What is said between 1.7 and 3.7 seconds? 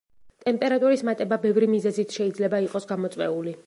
მიზეზით შეიძლება იყოს გამოწვეული.